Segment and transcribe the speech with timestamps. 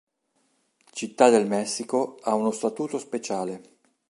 [0.91, 3.61] Città del Messico ha uno statuto speciale.